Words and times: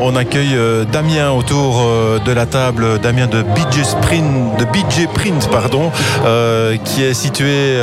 On 0.00 0.14
accueille 0.14 0.54
euh, 0.54 0.84
Damien 0.84 1.32
autour 1.32 1.80
euh, 1.80 2.18
de 2.20 2.30
la 2.30 2.46
table, 2.46 3.00
Damien 3.00 3.26
de 3.26 3.42
BJ 3.42 3.82
Sprint, 3.82 4.58
de 4.58 4.64
BJ 4.64 5.08
Print, 5.12 5.48
pardon, 5.50 5.90
euh, 6.24 6.76
qui 6.84 7.02
est 7.02 7.14
situé 7.14 7.80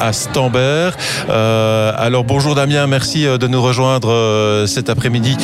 à 0.00 0.12
Stambert. 0.12 0.96
alors 1.28 2.24
bonjour 2.24 2.54
Damien, 2.54 2.86
merci 2.86 3.24
de 3.24 3.46
nous 3.46 3.62
rejoindre 3.62 4.64
cet 4.66 4.90
après-midi 4.90 5.36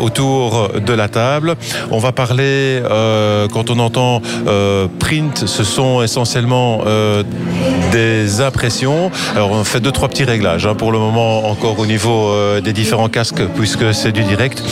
autour 0.00 0.70
de 0.74 0.92
la 0.92 1.08
table. 1.08 1.56
On 1.90 1.98
va 1.98 2.12
parler, 2.12 2.82
quand 3.52 3.70
on 3.70 3.78
entend 3.78 4.22
print, 4.98 5.46
ce 5.46 5.64
sont 5.64 6.02
essentiellement 6.02 6.82
des 7.92 8.40
impressions. 8.40 9.10
Alors 9.34 9.52
on 9.52 9.64
fait 9.64 9.80
deux 9.80 9.92
trois 9.92 10.08
petits 10.08 10.24
réglages 10.24 10.66
hein, 10.66 10.74
pour 10.74 10.92
le 10.92 10.98
moment 10.98 11.48
encore 11.50 11.78
au 11.78 11.86
niveau 11.86 12.32
des 12.62 12.72
différents 12.72 13.08
casques 13.08 13.42
puisque 13.56 13.94
c'est 13.94 14.12
du 14.12 14.22
direct. 14.24 14.62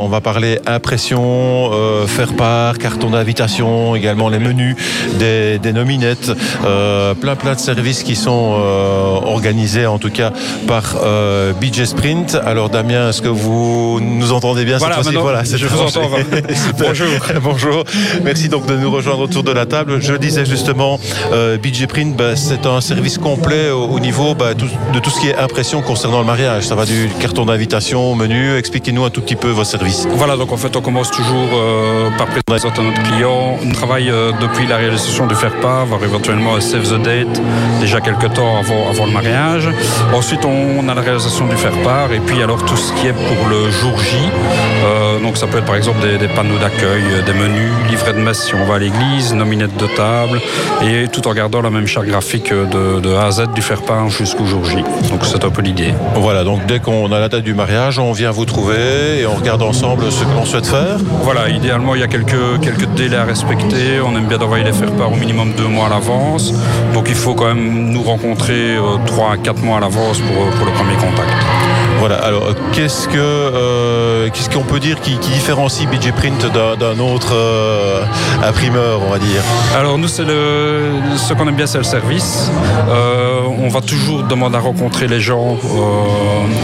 On 0.00 0.08
va 0.08 0.20
parler 0.20 0.58
impression, 0.66 1.70
euh, 1.72 2.06
faire 2.06 2.34
part, 2.34 2.78
carton 2.78 3.10
d'invitation, 3.10 3.94
également 3.94 4.28
les 4.28 4.38
menus 4.38 4.76
des, 5.18 5.58
nominettes, 5.72 6.30
euh, 6.64 7.14
plein 7.14 7.36
plein 7.36 7.54
de 7.54 7.60
services 7.60 8.02
qui 8.02 8.14
sont 8.14 8.60
organisés 9.24 9.86
en 9.86 9.98
tout 9.98 10.10
cas 10.10 10.32
par 10.66 10.96
BJ 11.60 11.84
Sprint. 11.84 12.36
Alors 12.44 12.68
Damien, 12.68 13.08
est-ce 13.08 13.22
que 13.22 13.28
vous 13.28 14.00
nous 14.00 14.32
entendez 14.32 14.64
bien 14.64 14.78
Voilà, 14.78 15.02
cette 15.02 15.14
voilà 15.14 15.42
je 15.44 15.66
vous 15.66 15.80
entends. 15.80 16.10
Bonjour. 16.78 17.08
Bonjour. 17.42 17.84
Merci 18.22 18.48
donc 18.48 18.66
de 18.66 18.76
nous 18.76 18.90
rejoindre 18.90 19.22
autour 19.22 19.42
de 19.42 19.52
la 19.52 19.66
table. 19.66 20.00
Je 20.00 20.14
disais 20.14 20.44
justement, 20.44 20.98
BJ 21.62 21.86
Print, 21.86 22.16
bah, 22.16 22.36
c'est 22.36 22.66
un 22.66 22.80
service 22.80 23.18
complet 23.18 23.70
au, 23.70 24.00
niveau 24.00 24.34
bah, 24.34 24.54
de 24.54 24.98
tout 24.98 25.10
ce 25.10 25.20
qui 25.20 25.28
est 25.28 25.36
impression 25.36 25.82
concernant 25.82 26.20
le 26.20 26.26
mariage. 26.26 26.64
Ça 26.64 26.74
va 26.74 26.84
du 26.84 27.08
carton 27.20 27.46
d'invitation 27.46 28.12
au 28.12 28.14
menu. 28.14 28.56
Expliquez-nous 28.56 29.04
un 29.04 29.10
tout 29.10 29.20
petit 29.20 29.36
peu 29.36 29.48
vos 29.48 29.64
Voilà, 30.16 30.36
donc 30.36 30.52
en 30.52 30.56
fait, 30.56 30.76
on 30.76 30.82
commence 30.82 31.10
toujours 31.10 31.48
euh, 31.54 32.10
par 32.18 32.26
présenter 32.46 32.80
à 32.80 32.84
notre 32.84 33.02
client. 33.02 33.56
On 33.64 33.72
travaille 33.72 34.10
euh, 34.10 34.32
depuis 34.40 34.66
la 34.66 34.76
réalisation 34.76 35.26
du 35.26 35.34
faire-part, 35.34 35.86
voire 35.86 36.04
éventuellement 36.04 36.60
save 36.60 36.82
the 36.82 37.02
date, 37.02 37.40
déjà 37.80 38.00
quelques 38.00 38.32
temps 38.34 38.58
avant, 38.58 38.90
avant 38.90 39.06
le 39.06 39.12
mariage. 39.12 39.68
Ensuite, 40.12 40.44
on, 40.44 40.88
a 40.88 40.94
la 40.94 41.00
réalisation 41.00 41.46
du 41.46 41.56
faire-part 41.56 42.12
et 42.12 42.20
puis 42.20 42.42
alors 42.42 42.62
tout 42.64 42.76
ce 42.76 42.92
qui 42.94 43.06
est 43.06 43.12
pour 43.12 43.48
le 43.48 43.70
jour 43.70 43.98
J. 43.98 44.16
Euh, 45.42 45.46
ça 45.46 45.46
peut 45.48 45.58
être 45.58 45.64
par 45.64 45.76
exemple 45.76 45.98
des, 46.00 46.28
panneaux 46.28 46.58
d'accueil, 46.58 47.02
des 47.26 47.32
menus, 47.32 47.72
livrets 47.88 48.12
de 48.12 48.18
messe 48.18 48.44
si 48.44 48.54
on 48.54 48.64
va 48.64 48.76
à 48.76 48.78
l'église, 48.78 49.34
nominette 49.34 49.76
de 49.76 49.86
table 49.86 50.40
et 50.82 51.08
tout 51.08 51.26
en 51.26 51.34
gardant 51.34 51.60
la 51.60 51.70
même 51.70 51.86
charte 51.86 52.06
graphique 52.06 52.52
de, 52.52 53.14
A 53.14 53.26
à 53.26 53.30
Z 53.30 53.48
du 53.54 53.62
faire-part 53.62 54.08
jusqu'au 54.08 54.46
jour 54.46 54.64
J. 54.64 54.76
Donc 55.10 55.24
c'est 55.24 55.44
un 55.44 55.50
peu 55.50 55.62
l'idée. 55.62 55.94
Voilà, 56.14 56.44
donc 56.44 56.66
dès 56.66 56.80
qu'on 56.80 57.10
a 57.12 57.18
la 57.18 57.28
date 57.28 57.42
du 57.42 57.54
mariage, 57.54 57.98
on 57.98 58.12
vient 58.12 58.30
vous 58.30 58.44
trouver 58.44 59.20
et 59.20 59.26
on 59.26 59.34
regarde 59.34 59.62
ensemble 59.62 60.10
ce 60.10 60.24
que 60.24 60.30
l'on 60.34 60.44
souhaite 60.44 60.66
faire 60.66 60.98
Voilà, 61.22 61.48
idéalement, 61.48 61.94
il 61.94 62.00
y 62.00 62.04
a 62.04 62.08
quelques, 62.08 62.60
quelques 62.62 62.88
délais 62.94 63.16
à 63.16 63.24
respecter. 63.24 64.00
On 64.04 64.16
aime 64.16 64.26
bien 64.26 64.38
d'envoyer 64.38 64.64
les 64.64 64.72
faire-part 64.72 65.12
au 65.12 65.16
minimum 65.16 65.52
deux 65.56 65.68
mois 65.68 65.86
à 65.86 65.90
l'avance. 65.90 66.52
Donc 66.94 67.06
il 67.08 67.16
faut 67.16 67.34
quand 67.34 67.46
même 67.46 67.90
nous 67.90 68.02
rencontrer 68.02 68.76
euh, 68.76 68.96
trois 69.06 69.32
à 69.32 69.36
quatre 69.36 69.62
mois 69.62 69.78
à 69.78 69.80
l'avance 69.80 70.18
pour, 70.20 70.50
pour 70.56 70.66
le 70.66 70.72
premier 70.72 70.94
contact. 70.94 71.81
Voilà, 71.98 72.16
alors 72.16 72.54
qu'est-ce 72.72 73.06
que 73.08 73.14
euh, 73.16 74.28
qu'est-ce 74.30 74.50
qu'on 74.50 74.64
peut 74.64 74.80
dire 74.80 75.00
qui, 75.00 75.16
différencie 75.16 75.88
BJ 75.88 76.12
Print 76.12 76.46
d'un 76.52 76.98
autre 76.98 77.34
euh, 77.34 78.02
imprimeur, 78.42 79.00
on 79.06 79.10
va 79.10 79.18
dire? 79.18 79.42
Alors 79.76 79.98
nous, 79.98 80.08
c'est 80.08 80.24
le 80.24 80.90
ce 81.16 81.34
qu'on 81.34 81.48
aime 81.48 81.54
bien, 81.54 81.66
c'est 81.66 81.78
le 81.78 81.84
service. 81.84 82.50
Euh, 82.88 83.31
on 83.58 83.68
va 83.68 83.80
toujours 83.80 84.22
demander 84.22 84.56
à 84.56 84.60
rencontrer 84.60 85.08
les 85.08 85.20
gens 85.20 85.56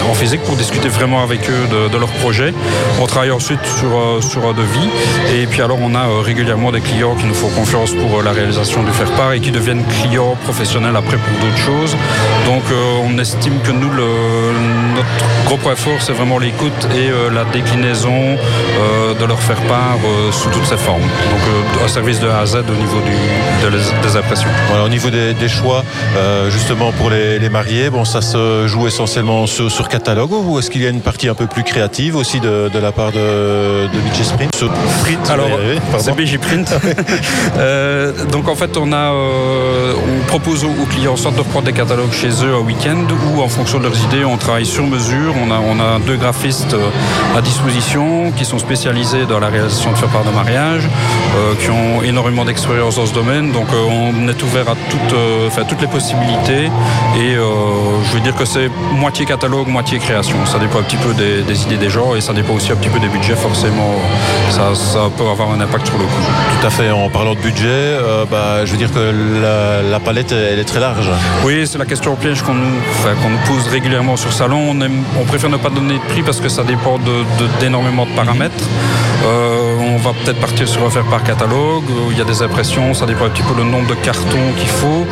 en 0.09 0.15
physique 0.15 0.43
pour 0.43 0.57
discuter 0.57 0.89
vraiment 0.89 1.23
avec 1.23 1.49
eux 1.51 1.91
de, 1.93 1.99
leur 1.99 2.11
projet. 2.11 2.55
On 3.01 3.07
travaille 3.07 3.33
ensuite 3.33 3.65
sur 3.65 4.23
sur 4.23 4.47
un 4.47 4.53
devis 4.53 4.89
et 5.35 5.47
puis 5.47 5.63
alors 5.63 5.79
on 5.81 5.95
a 5.95 6.23
régulièrement 6.23 6.71
des 6.71 6.81
clients 6.81 7.15
qui 7.17 7.27
nous 7.27 7.35
font 7.35 7.49
confiance 7.49 7.93
pour 7.93 8.23
la 8.23 8.31
réalisation 8.31 8.83
du 8.85 8.93
faire 8.93 9.11
part 9.13 9.33
et 9.33 9.41
qui 9.41 9.51
deviennent 9.51 9.85
clients 10.03 10.37
professionnels 10.45 10.97
après 10.97 11.17
pour 11.17 11.35
d'autres 11.41 11.59
choses. 11.59 11.97
Donc 12.47 12.63
on 13.05 13.19
estime 13.19 13.59
que 13.61 13.73
nous 13.73 13.89
notre 13.93 15.45
gros 15.47 15.57
point 15.57 15.77
fort, 15.77 16.01
c'est 16.01 16.13
vraiment 16.13 16.39
l'écoute 16.39 16.89
et 16.95 17.11
euh, 17.11 17.31
la 17.31 17.45
déclinaison 17.45 18.37
euh, 18.37 19.15
de 19.15 19.25
leur 19.25 19.41
faire 19.41 19.61
part 19.63 19.99
euh, 20.05 20.33
sous 20.33 20.51
toutes 20.51 20.67
ses 20.67 20.77
formes. 20.77 21.03
Donc 21.03 21.85
un 21.85 21.89
service 21.89 22.21
de 22.21 22.29
A 22.29 22.41
à 22.41 22.47
Z 22.47 22.57
au 22.69 22.75
niveau 22.75 23.01
des 23.01 24.17
impressions. 24.17 24.51
Au 24.85 24.89
niveau 24.89 25.11
des, 25.11 25.49
choix, 25.49 25.83
justement 26.51 26.78
pour 26.97 27.11
les, 27.11 27.49
mariés, 27.49 27.91
bon, 27.91 28.05
ça 28.05 28.21
se 28.21 28.67
joue 28.67 28.87
essentiellement 28.87 29.47
sur, 29.47 29.89
catalogue 29.89 30.33
ou 30.33 30.59
est-ce 30.59 30.71
qu'il 30.71 30.83
y 30.83 30.87
a 30.87 30.91
une 30.91 31.01
partie 31.01 31.29
un 31.29 31.35
peu 31.35 31.47
plus 31.47 31.63
créative 31.63 32.17
aussi 32.17 32.41
de, 32.41 32.71
la 32.79 32.93
part 32.93 33.13
de, 33.13 33.87
de 33.87 34.23
Sprint 34.23 35.31
Alors, 35.31 35.49
c'est 35.99 36.15
BG 36.15 36.39
Print. 36.39 36.71
donc 38.33 38.49
en 38.49 38.55
fait, 38.55 38.77
on 38.77 38.93
a, 38.93 39.13
on 39.13 40.27
propose 40.27 40.65
aux, 40.65 40.87
clients 40.91 41.17
soit 41.17 41.33
de 41.33 41.43
prendre 41.43 41.67
des 41.67 41.73
catalogues 41.73 42.13
chez 42.13 42.29
eux 42.45 42.55
un 42.55 42.65
week-end 42.65 43.07
ou 43.27 43.43
en 43.43 43.49
fonction 43.49 43.79
de 43.79 43.85
leurs 43.85 44.05
idées, 44.05 44.25
on 44.25 44.37
travaille 44.37 44.67
sur 44.67 44.87
mesure 44.87 45.35
on 45.39 45.81
a, 45.81 45.99
deux 46.01 46.17
graphistes 46.17 46.75
euh, 46.75 47.37
à 47.37 47.41
disposition 47.41 48.33
qui 48.33 48.45
sont 48.45 48.59
spécialisés 48.59 49.27
dans 49.27 49.41
la 49.41 49.49
réalisation 49.49 49.93
de 49.93 49.97
faire 49.97 50.09
part 50.09 50.25
de 50.25 50.31
mariage, 50.31 50.83
euh, 51.37 51.55
qui 51.61 51.71
ont 51.71 52.03
énormément 52.03 52.45
d'expérience 52.45 52.97
dans 52.97 53.07
ce 53.07 53.15
domaine. 53.15 53.53
Donc 53.53 53.67
euh, 53.73 53.85
on 53.89 54.29
est 54.29 54.43
ouvert 54.43 54.69
à 54.69 54.75
toutes, 54.91 55.69
toutes 55.69 55.81
les 55.81 55.87
possibilités. 55.87 56.68
Et 57.17 57.35
je 57.35 58.13
veux 58.15 58.21
dire 58.21 58.35
que 58.35 58.45
c'est 58.45 58.71
moitié 58.93 59.27
catalogue, 59.27 59.69
moitié 59.69 59.99
création. 59.99 60.37
Ça 60.47 60.59
dépend 60.59 60.81
un 60.81 60.83
petit 60.83 60.97
peu 60.97 61.15
des, 61.15 61.63
idées 61.65 61.77
des 61.77 61.91
gens 61.91 62.15
et 62.15 62.21
ça 62.21 62.33
dépend 62.33 62.55
aussi 62.55 62.73
un 62.73 62.77
petit 62.77 62.89
peu 62.89 62.99
des 62.99 63.09
budgets. 63.09 63.35
Forcément, 63.35 63.95
ça, 64.51 64.73
peut 65.17 65.29
avoir 65.29 65.51
un 65.51 65.61
impact 65.61 65.87
sur 65.87 65.99
le 65.99 66.05
coût. 66.05 66.61
Tout 66.61 66.67
à 66.67 66.71
fait. 66.71 66.91
En 66.91 67.09
parlant 67.11 67.35
de 67.35 67.41
budget, 67.41 67.97
bah, 68.31 68.65
je 68.65 68.73
veux 68.73 68.79
dire 68.79 68.93
que 68.93 69.13
la, 69.91 70.01
palette, 70.01 70.33
elle 70.33 70.59
est 70.59 70.65
très 70.65 70.81
large. 70.81 71.11
Oui, 71.45 71.67
c'est 71.67 71.79
la 71.79 71.87
question 71.87 72.15
piège 72.17 72.43
qu'on 72.43 72.55
nous, 72.55 72.67
nous 72.67 73.39
pose 73.47 73.69
régulièrement 73.69 74.17
sur 74.17 74.33
salon. 74.33 74.59
On 74.71 74.81
aime 74.81 74.99
on 75.21 75.25
préfère 75.25 75.51
ne 75.51 75.57
pas 75.57 75.71
donner 75.71 75.95
de 75.95 76.13
prix 76.13 76.23
parce 76.23 76.41
que 76.41 76.49
ça 76.49 76.63
dépend 76.65 76.99
d'énormément 77.61 78.07
de, 78.07 78.11
paramètres. 78.11 78.65
Euh, 79.25 79.77
on 79.81 79.97
va 79.97 80.13
peut-être 80.13 80.41
partir 80.41 80.69
sur 80.69 80.83
refaire 80.83 81.05
par 81.05 81.23
catalogue. 81.23 81.85
Il 82.11 82.19
y 82.19 82.21
a 82.21 82.25
des 82.25 82.43
impressions, 82.43 82.95
ça 82.95 83.07
dépend 83.07 83.27
un 83.27 83.31
petit 83.31 83.43
peu 83.43 83.55
le 83.57 83.65
nombre 83.65 83.89
de 83.89 83.95
cartons 83.95 84.53
qu'il 84.59 84.69
faut. 84.69 85.07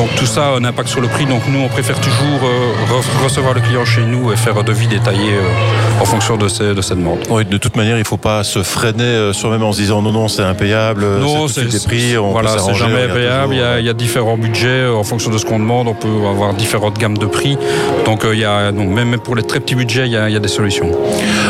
Donc 0.00 0.14
tout 0.16 0.24
ça 0.24 0.46
a 0.46 0.50
un 0.52 0.64
impact 0.64 0.88
sur 0.88 1.02
le 1.02 1.08
prix. 1.08 1.26
Donc 1.26 1.42
nous, 1.46 1.60
on 1.60 1.68
préfère 1.68 2.00
toujours 2.00 2.40
euh, 2.42 3.22
recevoir 3.22 3.52
le 3.52 3.60
client 3.60 3.84
chez 3.84 4.00
nous 4.00 4.32
et 4.32 4.36
faire 4.36 4.56
un 4.56 4.62
devis 4.62 4.86
détaillé 4.86 5.34
euh, 5.34 6.00
en 6.00 6.06
fonction 6.06 6.38
de, 6.38 6.48
ces, 6.48 6.74
de 6.74 6.80
cette 6.80 6.96
demande. 6.96 7.18
Oui, 7.28 7.44
de 7.44 7.58
toute 7.58 7.76
manière, 7.76 7.96
il 7.96 8.00
ne 8.00 8.06
faut 8.06 8.16
pas 8.16 8.42
se 8.42 8.62
freiner 8.62 9.34
soi-même 9.34 9.62
en 9.62 9.74
se 9.74 9.80
disant 9.82 10.00
non, 10.00 10.10
non, 10.10 10.28
c'est 10.28 10.40
impayable. 10.40 11.04
Non, 11.04 11.48
c'est 11.48 11.66
des 11.66 11.80
prix. 11.80 12.16
On 12.16 12.30
voilà, 12.30 12.56
c'est 12.56 12.72
jamais 12.72 13.02
impayable. 13.02 13.52
Il, 13.52 13.84
y 13.84 13.90
a, 13.90 13.92
différents 13.92 14.38
budgets 14.38 14.88
en 14.88 15.04
fonction 15.04 15.30
de 15.30 15.36
ce 15.36 15.44
qu'on 15.44 15.58
demande. 15.58 15.86
On 15.86 15.94
peut 15.94 16.26
avoir 16.30 16.54
différentes 16.54 16.96
gammes 16.96 17.18
de 17.18 17.26
prix. 17.26 17.58
Donc 18.06 18.22
il 18.24 18.38
y 18.38 18.46
a 18.46 18.72
donc, 18.72 18.88
même 18.88 19.18
pour 19.18 19.36
les 19.36 19.42
très 19.42 19.60
petits 19.60 19.74
budgets, 19.74 20.06
il 20.06 20.12
y 20.12 20.16
a, 20.16 20.38
des 20.38 20.48
solutions. 20.48 20.90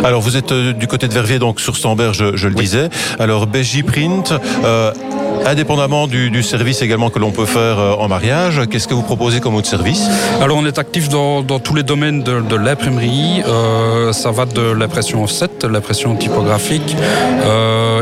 Alors 0.02 0.22
vous 0.22 0.36
êtes 0.36 0.52
du 0.52 0.88
côté 0.88 1.06
de 1.06 1.14
Verviers, 1.14 1.38
donc 1.38 1.60
sur 1.60 1.76
Stambert, 1.76 2.14
je, 2.14 2.48
le 2.48 2.54
disais. 2.54 2.88
Alors 3.20 3.46
BJ 3.46 3.84
Print, 3.84 4.34
euh, 4.64 4.90
indépendamment 5.46 6.06
du, 6.06 6.42
service 6.42 6.82
également 6.82 7.10
que 7.10 7.18
l'on 7.18 7.30
peut 7.30 7.46
faire 7.46 7.78
euh, 7.78 7.92
en 7.92 8.08
mariage, 8.08 8.62
qu'est-ce 8.70 8.88
que 8.88 8.94
vous 8.94 9.02
proposez 9.02 9.40
comme 9.40 9.54
autre 9.54 9.68
service? 9.68 10.08
Alors 10.40 10.56
on 10.56 10.64
est 10.64 10.78
actif 10.78 11.08
dans, 11.08 11.42
tous 11.42 11.74
les 11.74 11.82
domaines 11.82 12.22
de, 12.22 12.56
l'imprimerie. 12.56 13.42
Euh, 13.46 14.12
ça 14.12 14.30
va 14.30 14.46
de 14.46 14.72
l'impression 14.72 15.22
offset, 15.22 15.48
l'impression 15.68 16.14
typographique, 16.16 16.96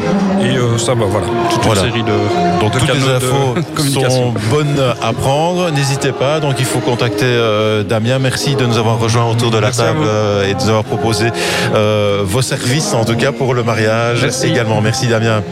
et 0.41 0.55
ça, 0.79 0.93
va, 0.93 1.05
voilà, 1.05 1.27
toute 1.49 1.65
une 1.65 1.75
série 1.75 2.03
de, 2.03 2.59
Donc, 2.61 2.71
toutes 2.71 2.93
les 2.93 3.09
infos 3.09 3.55
sont 4.09 4.33
bonnes 4.49 4.81
à 5.01 5.13
prendre. 5.13 5.71
N'hésitez 5.71 6.04
pas. 6.11 6.39
Donc 6.39 6.55
il 6.59 6.65
faut 6.65 6.79
contacter 6.79 7.25
euh, 7.25 7.83
Damien. 7.83 8.19
Merci 8.19 8.55
de 8.55 8.65
nous 8.65 8.77
avoir 8.77 8.99
rejoints 8.99 9.25
autour 9.29 9.51
de 9.51 9.57
la 9.57 9.71
table 9.71 10.03
euh, 10.03 10.47
et 10.47 10.53
de 10.53 10.59
nous 10.59 10.69
avoir 10.69 10.83
proposé 10.83 11.29
euh, 11.73 12.21
vos 12.23 12.41
services, 12.41 12.93
en 12.93 13.05
tout 13.05 13.15
cas 13.15 13.31
pour 13.31 13.53
le 13.53 13.63
mariage 13.63 14.25
également. 14.43 14.81
Merci 14.81 15.07
Damien. 15.07 15.41